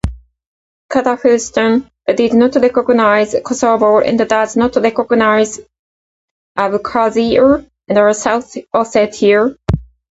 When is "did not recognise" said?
2.07-3.35